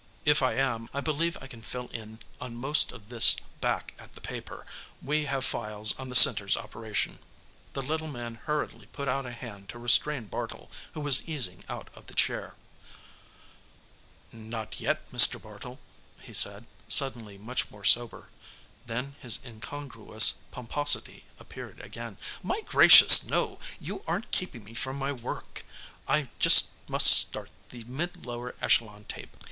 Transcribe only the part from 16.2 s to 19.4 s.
said, suddenly much more sober. Then his